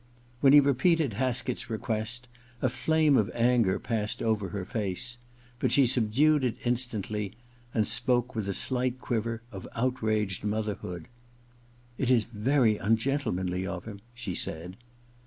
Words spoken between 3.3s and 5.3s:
anger passed over her face;